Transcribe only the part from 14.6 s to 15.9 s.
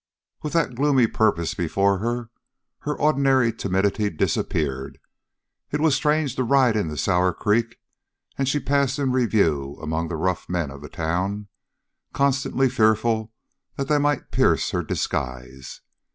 her disguise.